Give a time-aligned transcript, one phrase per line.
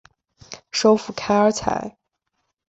[0.71, 1.95] 首府凯尔采。